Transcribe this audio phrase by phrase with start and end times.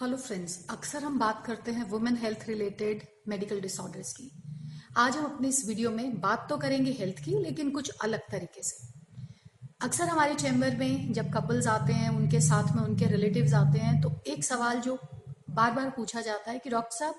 [0.00, 4.30] Hello friends अक्सर हम बात करते हैं women health related medical disorders की।
[4.96, 8.62] आज हम अपने इस वीडियो में बात तो करेंगे हेल्थ की, लेकिन कुछ अलग तरीके
[8.62, 8.88] से।
[9.82, 14.00] अक्सर हमारे चैम्बर में जब कपल्स आते हैं, उनके साथ में उनके रिलेटिव्स आते हैं
[14.00, 14.98] तो एक सवाल जो
[15.50, 17.14] बार बार पूछा जाता है कि, डॉक्टर साहब,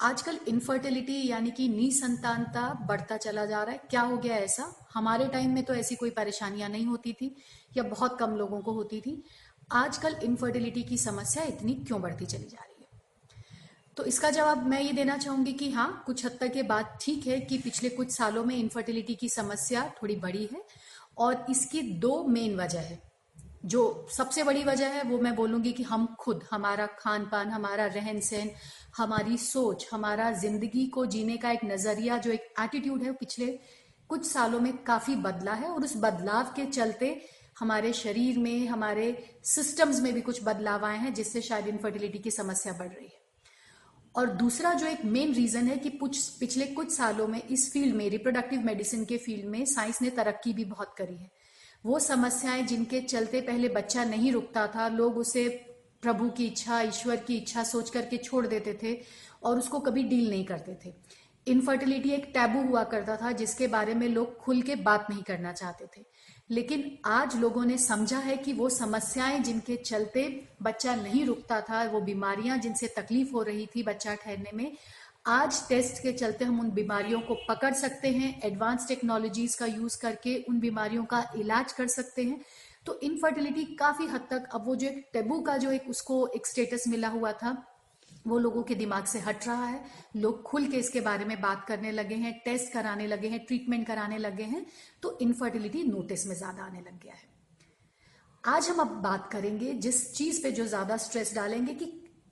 [0.00, 4.72] आजकल इनफर्टिलिटी यानी कि निसंतानता बढ़ता चला जा रहा है, क्या हो गया ऐसा?
[4.94, 7.34] हमारे टाइम में तो ऐसी कोई परेशानियाँ नहीं होती थी,
[7.76, 9.22] या बहुत कम लोगों को होती थी।
[9.72, 13.00] आजकल इनफर्टिलिटी की समस्या इतनी क्यों बढ़ती चली जा रही है?
[13.96, 17.26] तो इसका जवाब मैं ये देना चाहूँगी कि हाँ कुछ हद तक ये बात ठीक
[17.26, 20.62] है कि पिछले कुछ सालों में इनफर्टिलिटी की समस्या थोड़ी बड़ी है
[21.18, 23.02] और इसकी दो मेन वजह है।
[23.64, 27.86] जो सबसे बड़ी वजह है, वो मैं बोलूँगी कि हम खुद, हमारा खान पान हमारा
[27.86, 28.50] रहन सहन
[28.96, 33.46] हमारी सोच, हमारा ज़िंदगी को जीने का एक नज़रिया, जो एक एटीट्यूड है, पिछले
[34.08, 37.20] कुछ सालों में काफ़ी बदला है और उस बदलाव के चलते
[37.58, 42.30] हमारे शरीर में, हमारे सिस्टम्स में भी कुछ बदलाव आए हैं, जिससे शायद इनफर्टिलिटी की
[42.30, 43.28] समस्या बढ़ रही है।
[44.16, 47.96] और दूसरा जो एक मेन रीजन है कि कुछ, पिछले कुछ सालों में इस फ़ील्ड
[47.96, 51.30] में रिप्रोडक्टिव मेडिसिन के फ़ील्ड में साइंस ने तरक्की भी बहुत करी है।
[51.86, 55.48] वो समस्याएँ जिनके चलते पहले बच्चा नहीं रुकता था, लोग उसे
[56.02, 59.00] प्रभु की इच्छा, ईश्वर की इच्छा सोच करके छोड़ देते थे
[59.42, 60.94] और उसको कभी डील नहीं करते थे।
[61.48, 65.52] इनफर्टिलिटी एक टैबू हुआ करता था, जिसके बारे में लोग खुल के बात नहीं करना
[65.52, 66.04] चाहते थे।
[66.50, 71.82] लेकिन आज लोगों ने समझा है कि वो समस्याएँ जिनके चलते बच्चा नहीं रुकता था,
[71.84, 74.76] वो बीमारियाँ जिनसे तकलीफ़ हो रही थी बच्चा ठहरने में,
[75.26, 80.00] आज टेस्ट के चलते हम उन बीमारियों को पकड़ सकते हैं एडवांस टेक्नोलॉजीज़ का यूज़
[80.00, 82.40] करके उन बीमारियों का इलाज कर सकते हैं।
[82.86, 86.46] तो इनफर्टिलिटी काफ़ी हद तक, अब वो जो एक टेबू का जो एक उसको एक
[86.46, 87.56] स्टेटस मिला हुआ था
[88.26, 89.84] वो लोगों के दिमाग से हट रहा है।
[90.16, 93.86] लोग खुल के इसके बारे में बात करने लगे हैं, टेस्ट कराने लगे हैं, ट्रीटमेंट
[93.86, 94.64] कराने लगे हैं
[95.02, 97.26] तो इनफर्टिलिटी नोटिस में ज़्यादा आने लग गया है।
[98.44, 101.86] आज हम अब बात करेंगे जिस चीज़ पे जो ज़्यादा स्ट्रेस डालेंगे कि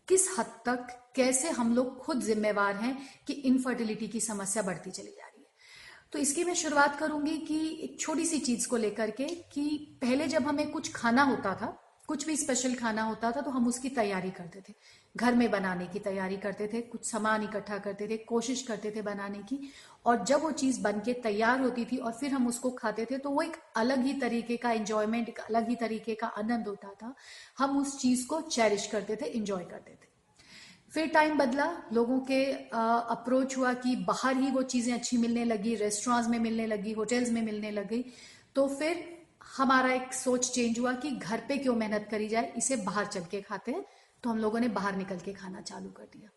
[0.08, 5.10] किस हद तक, कैसे हम लोग खुद जिम्मेवार हैं कि इनफर्टिलिटी की समस्या बढ़ती चली
[5.10, 5.48] जा रही है।
[6.12, 10.26] तो इसकी मैं शुरुआत करूँगी कि एक छोटी सी चीज़ को लेकर के कि पहले
[10.28, 11.66] जब हमें कुछ खाना होता था
[12.08, 14.74] कुछ भी स्पेशल खाना होता था तो हम उसकी तैयारी करते थे।
[15.14, 19.02] घर में बनाने की तैयारी करते थे, कुछ सामान इकट्ठा करते थे, कोशिश करते थे
[19.02, 19.58] बनाने की।
[20.06, 23.18] और जब वो चीज़ बन के तैयार होती थी और फिर हम उसको खाते थे
[23.18, 26.88] तो वो एक अलग ही तरीके का एंजॉयमेंट एक अलग ही तरीके का आनंद होता
[26.92, 27.14] था।
[27.58, 30.14] हम उस चीज़ को चेरिश करते थे इंजॉय करते थे।
[30.92, 35.74] फिर टाइम बदला, लोगों के अप्रोच हुआ कि बाहर ही वो चीज़ें अच्छी मिलने लगी
[35.74, 38.04] रेस्टोरेंट्स में मिलने लगी होटल्स में मिलने लगी।
[38.54, 39.04] तो फिर
[39.46, 43.24] हमारा एक सोच चेंज हुआ कि घर पे क्यों मेहनत करी जाए, इसे बाहर चल
[43.30, 43.84] के खाते हैं
[44.24, 46.30] तो हम लोगों ने बाहर निकल के खाना चालू कर दिया।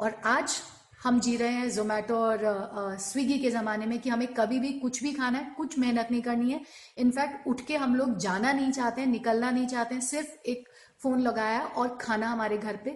[0.00, 0.56] और आज
[1.02, 5.02] हम जी रहे हैं जोमेटो और स्विगी के जमाने में कि हमें कभी भी कुछ
[5.02, 6.60] भी खाना है, कुछ मेहनत नहीं करनी है।
[6.98, 10.68] इनफैक्ट उठ के हम लोग जाना नहीं चाहते हैं, निकलना नहीं चाहते हैं, सिर्फ़ एक
[11.02, 12.90] फ़ोन लगाया और खाना हमारे घर पे।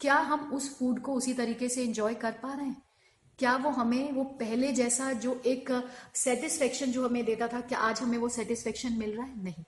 [0.00, 2.81] क्या हम उस फ़ूड को उसी तरीके से एंजॉय कर पा रहे हैं?
[3.42, 5.70] क्या वो हमें, वो पहले जैसा जो एक
[6.14, 9.44] सेटिस्फेक्शन जो हमें देता था, क्या आज हमें वो सेटिस्फेक्शन मिल रहा है?
[9.44, 9.64] नहीं।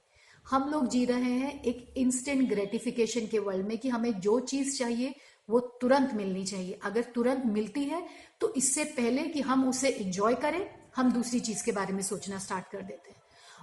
[0.50, 4.78] हम लोग जी रहे हैं एक इंस्टेंट ग्रेटिफिकेशन के वर्ल्ड में कि हमें जो चीज़
[4.78, 5.14] चाहिए,
[5.50, 8.06] वो तुरंत मिलनी चाहिए। अगर तुरंत मिलती है
[8.40, 12.38] तो इससे पहले कि हम उसे इंजॉय करें, हम दूसरी चीज़ के बारे में सोचना
[12.38, 13.22] स्टार्ट कर देते हैं।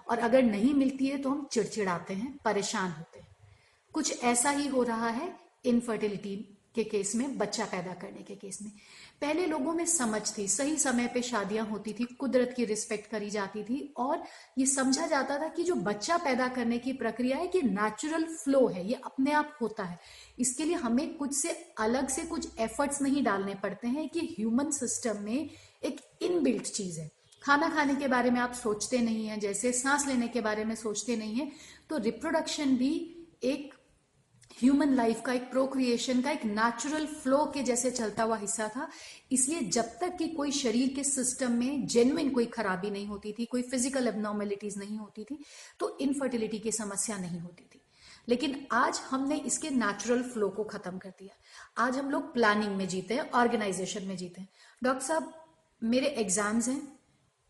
[0.09, 3.27] और अगर नहीं मिलती है तो हम चिड़चिड़ाते हैं, परेशान होते हैं।
[3.93, 5.35] कुछ ऐसा ही हो रहा है
[5.65, 8.71] इनफर्टिलिटी के केस में, बच्चा पैदा करने के केस में।
[9.21, 13.29] पहले लोगों में समझ थी, सही समय पे शादियाँ होती थी, कुदरत की रिस्पेक्ट करी
[13.29, 14.23] जाती थी और
[14.57, 18.67] ये समझा जाता था कि जो बच्चा पैदा करने की प्रक्रिया है कि नेचुरल फ्लो
[18.67, 19.99] है, ये अपने आप होता है।
[20.39, 24.71] इसके लिए हमें कुछ से अलग से कुछ एफर्ट्स नहीं डालने पड़ते हैं कि ह्यूमन
[24.71, 25.49] सिस्टम में
[25.83, 27.09] एक इनबिल्ट चीज़ है।
[27.43, 30.75] खाना खाने के बारे में आप सोचते नहीं है, जैसे सांस लेने के बारे में
[30.75, 31.51] सोचते नहीं है
[31.89, 32.93] तो रिप्रोडक्शन भी
[33.43, 33.73] एक
[34.53, 38.87] ह्यूमन लाइफ का एक प्रोक्रिएशन का एक नेचुरल फ्लो के जैसे चलता हुआ हिस्सा था।
[39.31, 43.45] इसलिए जब तक कि कोई शरीर के सिस्टम में जेन्युइन कोई खराबी नहीं होती थी,
[43.45, 45.39] कोई फ़िज़िकल एबनॉर्मेलिटीज नहीं होती थी
[45.79, 47.81] तो इनफर्टिलिटी की समस्या नहीं होती थी।
[48.29, 52.87] लेकिन आज हमने इसके नेचुरल फ्लो को खत्म कर दिया। आज हम लोग प्लानिंग में
[52.87, 54.49] जीते हैं ऑर्गेनाइजेशन में जीते हैं।
[54.81, 55.33] डॉक्टर साहब,
[55.81, 56.81] मेरे एग्ज़ाम्स हैं।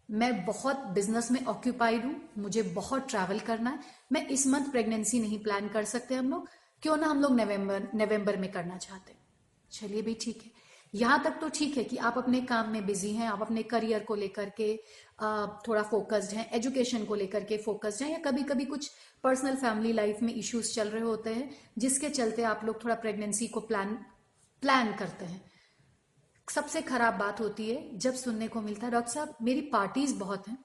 [0.10, 3.80] मैं बहुत बिज़नेस में ऑक्यूपाइड हूँ। मुझे बहुत ट्रैवल करना है।
[4.12, 6.48] मैं इस मंथ प्रेगनेंसी नहीं प्लान कर सकते हम लोग।
[6.84, 9.20] क्यों ना हम लोग नवंबर नवंबर में करना चाहते हैं?
[9.72, 10.60] चलिए भी ठीक है।
[10.94, 14.04] यहाँ तक तो ठीक है कि आप अपने काम में बिज़ी हैं, आप अपने करियर
[14.04, 14.76] को लेकर के
[15.68, 18.90] थोड़ा फोकस्ड हैं एजुकेशन को लेकर के फोकस्ड हैं, या कभी कभी कुछ
[19.24, 23.48] पर्सनल फैमिली लाइफ में इश्यूज़ चल रहे होते हैं, जिसके चलते आप लोग थोड़ा प्रेगनेंसी
[23.48, 23.94] को प्लान
[24.64, 25.42] प्लान करते हैं।
[26.48, 30.48] सबसे खराब बात होती है, जब सुनने को मिलता है, डॉक्टर साहब, मेरी पार्टीज़ बहुत
[30.48, 30.58] हैं।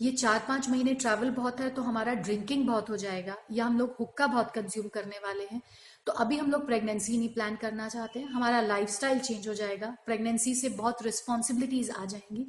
[0.00, 3.78] ये चार पाँच महीने ट्रैवल बहुत है तो हमारा ड्रिंकिंग बहुत हो जाएगा, या हम
[3.78, 5.60] लोग हुक्का बहुत कंज्यूम करने वाले हैं
[6.06, 9.96] तो अभी हम लोग प्रेगनेंसी नहीं प्लान करना चाहते हैं हमारा लाइफस्टाइल चेंज हो जाएगा
[10.06, 12.46] प्रेगनेंसी से बहुत रिस्पॉन्सिबिलिटीज आ जाएँगी।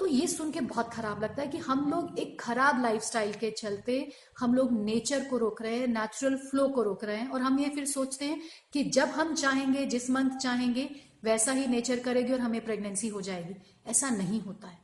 [0.00, 3.50] तो ये सुन के बहुत खराब लगता है कि हम लोग एक खराब लाइफस्टाइल के
[3.50, 7.40] चलते हम लोग नेचर को रोक रहे हैं नेचुरल फ्लो को रोक रहे हैं, और
[7.40, 8.40] हम ये फिर सोचते हैं
[8.72, 10.88] कि जब हम चाहेंगे, जिस मंथ चाहेंगे,
[11.24, 13.54] वैसा ही नेचर करेगी और हमें प्रेगनेंसी हो जाएगी।
[13.86, 14.82] ऐसा नहीं होता है।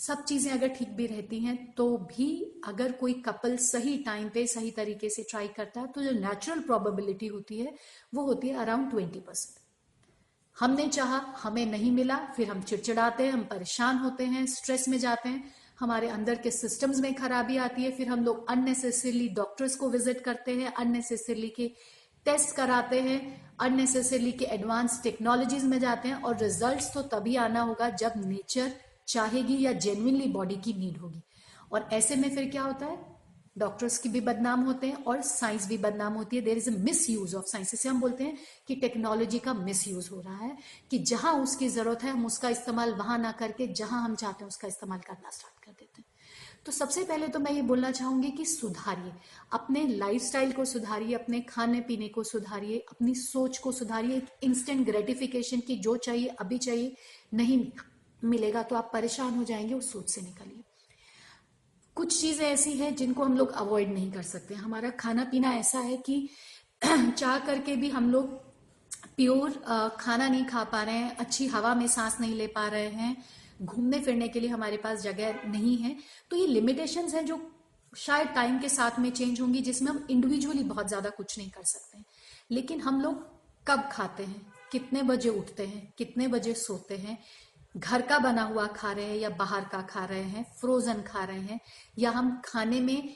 [0.00, 2.28] सब चीज़ें अगर ठीक भी रहती हैं तो भी
[2.66, 6.60] अगर कोई कपल सही टाइम पे, सही तरीके से ट्राई करता है तो जो नेचुरल
[6.60, 7.74] प्रोबेबिलिटी होती है,
[8.14, 9.58] वो होती है अराउंड ट्वेंटी परसेंट
[10.56, 14.98] हमने चाहा, हमें नहीं मिला, फिर हम चिड़चिड़ाते हैं, हम परेशान होते हैं स्ट्रेस में
[14.98, 19.76] जाते हैं, हमारे अंदर के सिस्टम्स में खराबी आती है, फिर हम लोग अननेसेसरली डॉक्टर्स
[19.76, 21.70] को विज़िट करते हैं अननेसेसरली के
[22.26, 23.20] टेस्ट कराते हैं
[23.60, 28.72] अननेसेसरली के एडवांस टेक्नोलॉजीज़ में जाते हैं, और रिजल्ट्स तो तभी आना होगा जब नेचर
[29.10, 31.22] चाहेगी या जेन्यनली बॉडी की नीड होगी।
[31.72, 33.20] और ऐसे में फिर क्या होता है?
[33.58, 36.72] डॉक्टर्स की भी बदनाम होते हैं और साइंस भी बदनाम होती है। There is a
[37.10, 40.56] misuse of science इसे हम बोलते हैं कि टेक्नोलॉजी का मिस यूज़ हो रहा है
[40.90, 44.48] कि जहाँ उसकी ज़रूरत है, हम उसका इस्तेमाल वहाँ ना करके, जहाँ हम चाहते हैं
[44.48, 46.04] उसका इस्तेमाल करना स्टार्ट कर देते हैं।
[46.66, 49.12] तो सबसे पहले तो मैं ये बोलना चाहूँगी कि सुधारिए।
[49.52, 55.60] अपने लाइफस्टाइल को सुधारिए, अपने खाने पीने को सुधारिए, अपनी सोच को सुधारिए। इंस्टेंट ग्रेटिफिकेशन
[55.60, 56.96] की जो चाहिए, अभी चाहिए,
[57.34, 57.70] नहीं
[58.24, 60.62] मिलेगा तो आप परेशान हो जाएँगे उस सोच से निकलिए।
[61.96, 65.78] कुछ चीज़ें ऐसी हैं जिनको हम लोग अवॉइड नहीं कर सकते। हमारा खाना पीना ऐसा
[65.80, 66.28] है कि
[67.10, 68.28] चाह करके भी हम लोग
[69.16, 69.50] प्योर
[70.00, 73.16] खाना नहीं खा पा रहे हैं, अच्छी हवा में सांस नहीं ले पा रहे हैं,
[73.62, 75.96] घूमने फिरने के लिए हमारे पास जगह नहीं है।
[76.30, 77.40] तो ये लिमिटेशन है जो
[77.92, 81.62] शायद टाइम के साथ में चेंज होंगी, जिसमें हम इंडिविजुअली बहुत ज़्यादा कुछ नहीं कर
[81.62, 82.04] सकते हैं।
[82.50, 83.28] लेकिन हम लोग
[83.66, 84.46] कब खाते हैं?
[84.72, 85.92] कितने बजे उठते हैं?
[85.98, 87.18] कितने बजे सोते हैं?
[87.74, 91.24] घर का बना हुआ खा रहे हैं या बाहर का खा रहे हैं फ्रोजन खा
[91.24, 91.60] रहे हैं,
[91.98, 93.14] या हम खाने में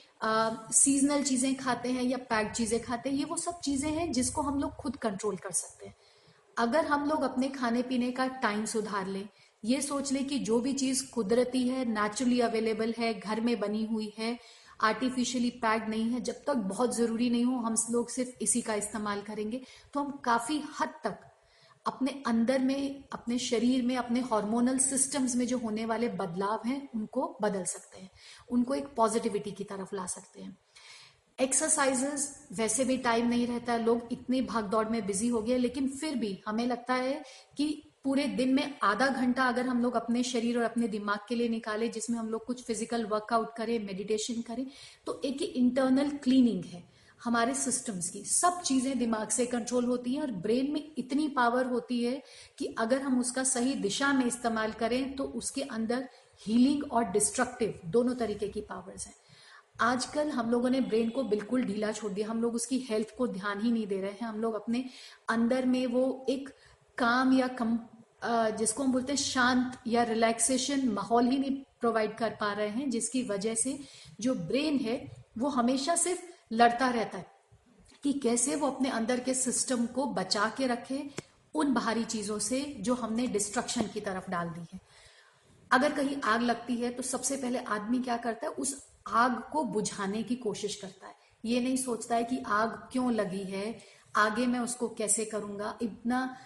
[0.72, 4.42] सीजनल चीज़ें खाते हैं या पैक चीज़ें खाते हैं, ये वो सब चीज़ें हैं जिसको
[4.42, 5.94] हम लोग खुद कंट्रोल कर सकते हैं।
[6.56, 9.28] अगर हम लोग अपने खाने पीने का टाइम सुधार लें,
[9.62, 13.84] ये सोच लें कि जो भी चीज़ कुदरती है नेचुरली अवेलेबल है, घर में बनी
[13.84, 14.38] हुई है
[14.82, 18.74] आर्टिफिशियली पैक्ड नहीं है, जब तक बहुत ज़रूरी नहीं हो, हम लोग सिर्फ़ इसी का
[18.76, 19.60] इस्तेमाल करेंगे
[19.94, 21.30] तो हम काफ़ी हद तक
[21.86, 26.88] अपने अंदर में, अपने शरीर में, अपने हार्मोनल सिस्टम्स में जो होने वाले बदलाव हैं,
[26.94, 28.10] उनको बदल सकते हैं।
[28.50, 30.56] उनको एक पॉजिटिविटी की तरफ़ ला सकते हैं।
[31.38, 35.88] एक्सरसाइजेस वैसे भी टाइम नहीं रहता लोग इतने भाग दौड़ में बिज़ी हो गए लेकिन
[35.90, 37.22] फिर भी हमें लगता है
[37.56, 41.34] कि पूरे दिन में आधा घंटा अगर हम लोग अपने शरीर और अपने दिमाग के
[41.34, 44.66] लिए निकाले, जिसमें हम लोग कुछ फ़िज़िकल वर्कआउट करें मेडिटेशन करें
[45.06, 46.82] तो एक इंटरनल क्लीनिंग है।
[47.24, 51.66] हमारे सिस्टम्स की। सब चीज़ें दिमाग से कंट्रोल होती हैं और ब्रेन में इतनी पावर
[51.66, 52.22] होती है
[52.58, 56.08] कि अगर हम उसका सही दिशा में इस्तेमाल करें तो उसके अंदर
[56.40, 59.14] हीलिंग और डिस्ट्रक्टिव दोनों तरीके की पावर्स हैं।
[59.82, 63.26] आजकल हम लोगों ने ब्रेन को बिल्कुल ढीला छोड़ दिया। हम लोग उसकी हेल्थ को
[63.28, 64.84] ध्यान ही नहीं दे रहे हैं। हम लोग अपने
[65.28, 66.48] अंदर में वो एक
[66.98, 67.78] काम या कम
[68.58, 71.50] जिसको हम बोलते हैं शांत या रिलैक्सेशन माहौल ही नहीं
[71.80, 73.78] प्रोवाइड कर पा रहे हैं, जिसकी वजह से
[74.20, 74.96] जो ब्रेन है
[75.38, 77.26] वो हमेशा सिर्फ़ लड़ता रहता है
[78.04, 81.02] कि कैसे वो अपने अंदर के सिस्टम को बचा के रखे
[81.54, 84.80] उन बाहरी चीज़ों से जो हमने डिस्ट्रक्शन की तरफ़ डाल दी है।
[85.70, 89.64] अगर कहीं आग लगती है तो सबसे पहले आदमी क्या करता है, उस आग को
[89.64, 91.14] बुझाने की कोशिश करता है।
[91.44, 93.78] ये नहीं सोचता है कि आग क्यों लगी है,
[94.16, 96.36] आगे मैं उसको कैसे करूँगा। इतना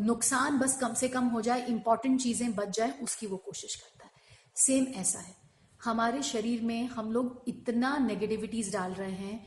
[0.00, 4.04] नुकसान बस कम से कम हो जाए इंपॉर्टेंट चीज़ें बच जाए, उसकी वो कोशिश करता
[4.04, 4.12] है।
[4.56, 5.34] सेम ऐसा है।
[5.80, 9.46] हमारे शरीर में हम लोग इतना नेगेटिविटीज डाल रहे हैं,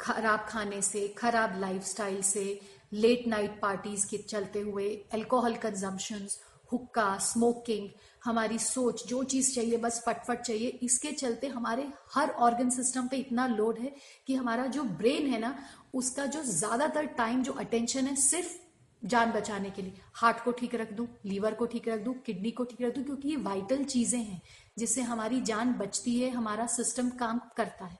[0.00, 2.60] खराब खाने से, खराब लाइफस्टाइल से
[2.92, 6.28] लेट नाइट पार्टीज़ के चलते हुए अल्कोहल कंजम्पशन
[6.72, 7.88] हुक्का स्मोकिंग
[8.24, 13.16] हमारी सोच, जो चीज़ चाहिए, बस फटफट चाहिए, इसके चलते हमारे हर ऑर्गन सिस्टम पे
[13.16, 13.94] इतना लोड है
[14.26, 15.54] कि हमारा जो ब्रेन है ना,
[15.94, 18.56] उसका जो ज़्यादातर टाइम जो अटेंशन है, सिर्फ़
[19.02, 22.50] जान बचाने के लिए। हार्ट को ठीक रख दूँ लीवर को ठीक रख दूँ किडनी
[22.50, 24.40] को ठीक रख दूँ, क्योंकि ये वाइटल चीज़ें हैं।
[24.78, 27.98] जिससे हमारी जान बचती है, हमारा सिस्टम काम करता है।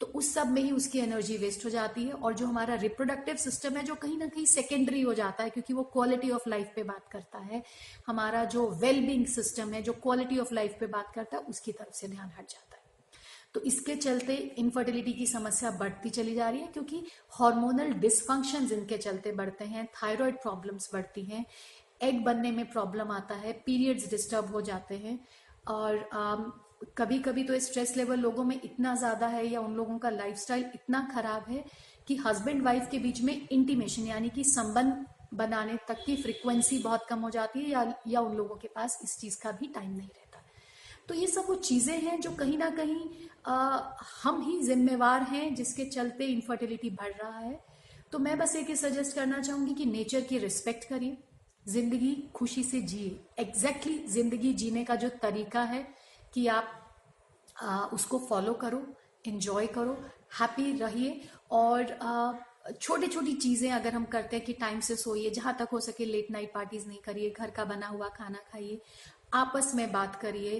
[0.00, 3.36] तो उस सब में ही उसकी एनर्जी वेस्ट हो जाती है और जो हमारा रिप्रोडक्टिव
[3.36, 6.72] सिस्टम है, जो कहीं ना कहीं सेकेंडरी हो जाता है, क्योंकि वो क्वालिटी ऑफ़ लाइफ
[6.76, 7.62] पे बात करता है।
[8.06, 11.96] हमारा जो वेलबींग सिस्टम है, जो क्वालिटी ऑफ़ लाइफ पे बात करता है, उसकी तरफ़
[11.96, 12.78] से ध्यान हट जाता है।
[13.54, 18.98] तो इसके चलते इनफर्टिलिटी की समस्या बढ़ती चली जा रही है, क्योंकि हार्मोनल डिसफंक्शन इनके
[18.98, 21.44] चलते बढ़ते हैं थायराइड प्रॉब्लम्स बढ़ती हैं
[22.02, 25.18] एग बनने में प्रॉब्लम आता है पीरियड्स डिस्टर्ब हो जाते हैं।
[25.70, 26.08] और
[26.98, 30.64] कभी कभी तो स्ट्रेस लेवल लोगों में इतना ज़्यादा है या उन लोगों का लाइफस्टाइल
[30.74, 31.64] इतना खराब है
[32.08, 37.06] कि हस्बैंड वाइफ के बीच में इंटीमेशन यानी कि संबंध बनाने तक की फ्रिक्वेंसी बहुत
[37.08, 39.90] कम हो जाती है या या उन लोगों के पास इस चीज़ का भी टाइम
[39.90, 40.42] नहीं रहता।
[41.08, 43.08] तो ये सब वो चीज़ें हैं जो कहीं ना कहीं
[43.46, 43.78] आ,
[44.22, 47.58] हम ही जिम्मेवार हैं जिसके चलते इनफर्टिलिटी बढ़ रहा है।
[48.12, 51.16] तो मैं बस एक सजेस्ट करना चाहूँगी कि नेचर की रिस्पेक्ट करिए।
[51.68, 55.86] ज़िंदगी खुशी से जिए। एग्जैक्टली exactly ज़िंदगी जीने का जो तरीका है
[56.34, 56.76] कि आप
[57.62, 58.82] आ, उसको फॉलो करो
[59.26, 59.96] इंजॉय करो
[60.40, 61.96] हैप्पी रहिए और
[62.80, 66.04] छोटी छोटी चीज़ें अगर हम करते हैं कि टाइम से सोइए जहाँ तक हो सके
[66.04, 68.80] लेट नाइट पार्टीज़ नहीं करिए घर का बना हुआ खाना खाइए
[69.34, 70.56] आपस में बात करिए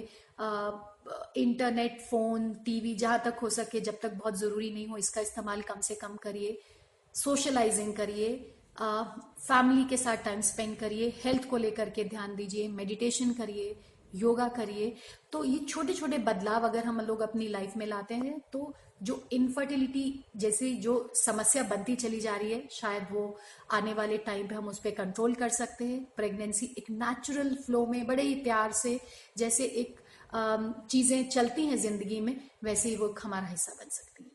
[1.37, 5.61] इंटरनेट फ़ोन टीवी जहाँ तक हो सके जब तक बहुत ज़रूरी नहीं हो इसका इस्तेमाल
[5.61, 6.57] कम से कम करिए
[7.15, 8.29] सोशलाइजिंग करिए
[8.75, 13.75] फैमिली के साथ टाइम स्पेंड करिए हेल्थ को लेकर के ध्यान दीजिए मेडिटेशन करिए
[14.13, 14.93] योगा करिए।
[15.31, 18.73] तो ये छोटे छोटे बदलाव अगर हम लोग अपनी लाइफ में लाते हैं तो
[19.03, 20.03] जो इनफर्टिलिटी
[20.37, 23.37] जैसे जो समस्या बनती चली जा रही है, शायद वो
[23.71, 27.85] आने वाले टाइम पे हम उस पर कंट्रोल कर सकते हैं। प्रेगनेंसी एक नेचुरल फ्लो
[27.85, 28.99] में बड़े ही प्यार से
[29.37, 29.99] जैसे एक
[30.89, 34.30] चीज़ें चलती हैं ज़िंदगी में, वैसे ही वो हमारा हिस्सा बन सकती है।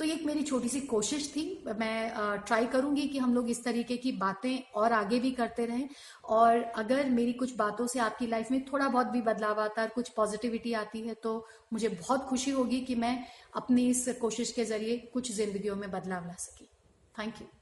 [0.00, 1.42] तो ये एक मेरी छोटी सी कोशिश थी।
[1.78, 2.12] मैं
[2.46, 5.88] ट्राई करूँगी कि हम लोग इस तरीके की बातें और आगे भी करते रहें।
[6.26, 9.88] और अगर मेरी कुछ बातों से आपकी लाइफ में थोड़ा बहुत भी बदलाव आता है
[9.88, 11.36] कुछ पॉजिटिविटी आती है तो
[11.72, 13.16] मुझे बहुत खुशी होगी कि मैं
[13.56, 16.70] अपनी इस कोशिश के ज़रिए कुछ जिंदगियों में बदलाव ला सकी।
[17.14, 17.59] Thank you